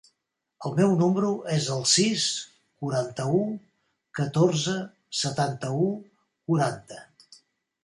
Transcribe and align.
El 0.67 0.71
meu 0.77 0.93
número 1.01 1.27
es 1.55 1.67
el 1.75 1.83
sis, 1.91 2.23
quaranta-u, 2.85 3.43
catorze, 4.21 4.75
setanta-u, 5.21 5.93
quaranta. 6.51 7.03